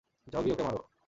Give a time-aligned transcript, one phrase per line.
[0.27, 0.79] যাও গিয়ে ওকে মারো।